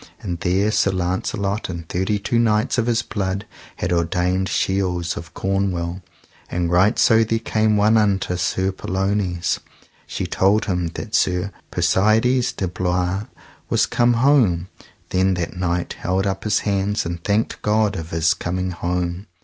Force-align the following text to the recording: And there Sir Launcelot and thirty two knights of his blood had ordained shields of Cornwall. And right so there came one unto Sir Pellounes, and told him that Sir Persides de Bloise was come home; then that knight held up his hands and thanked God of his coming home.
And 0.19 0.39
there 0.39 0.71
Sir 0.71 0.89
Launcelot 0.89 1.69
and 1.69 1.87
thirty 1.87 2.17
two 2.17 2.39
knights 2.39 2.79
of 2.79 2.87
his 2.87 3.03
blood 3.03 3.45
had 3.75 3.93
ordained 3.93 4.49
shields 4.49 5.15
of 5.15 5.35
Cornwall. 5.35 6.01
And 6.49 6.71
right 6.71 6.97
so 6.97 7.23
there 7.23 7.37
came 7.37 7.77
one 7.77 7.97
unto 7.97 8.35
Sir 8.35 8.71
Pellounes, 8.71 9.59
and 10.17 10.31
told 10.31 10.65
him 10.65 10.87
that 10.95 11.13
Sir 11.13 11.51
Persides 11.69 12.51
de 12.51 12.67
Bloise 12.67 13.27
was 13.69 13.85
come 13.85 14.13
home; 14.13 14.69
then 15.09 15.35
that 15.35 15.55
knight 15.55 15.93
held 15.93 16.25
up 16.25 16.45
his 16.45 16.61
hands 16.61 17.05
and 17.05 17.23
thanked 17.23 17.61
God 17.61 17.95
of 17.95 18.09
his 18.09 18.33
coming 18.33 18.71
home. 18.71 19.27